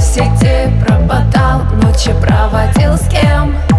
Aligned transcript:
сети 0.00 0.72
пропадал 0.84 1.62
Ночи 1.82 2.12
проводил 2.20 2.96
с 2.96 3.08
кем? 3.08 3.69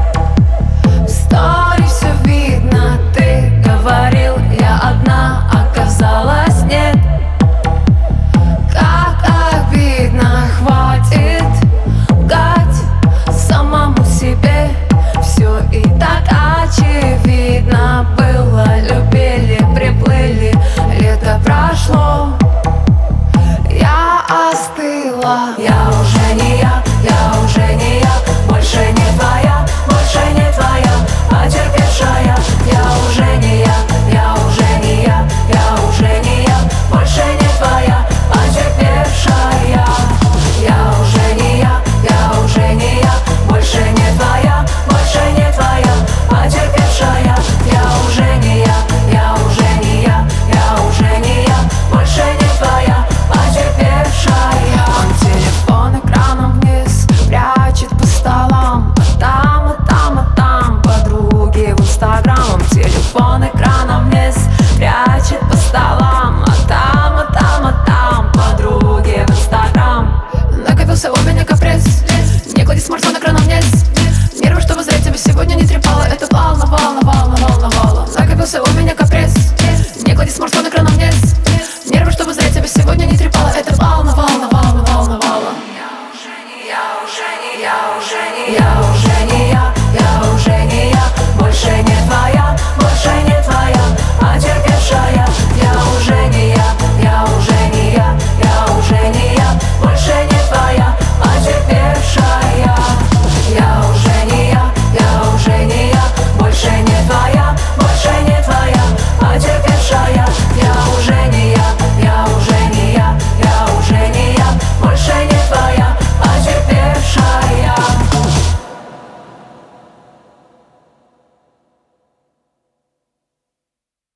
finest. 73.51 73.90